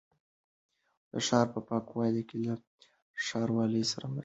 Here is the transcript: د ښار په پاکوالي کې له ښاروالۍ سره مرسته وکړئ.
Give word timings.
د 1.11 1.13
ښار 1.27 1.47
په 1.53 1.59
پاکوالي 1.67 2.23
کې 2.29 2.37
له 2.45 2.53
ښاروالۍ 3.25 3.83
سره 3.91 4.05
مرسته 4.05 4.09
وکړئ. 4.11 4.19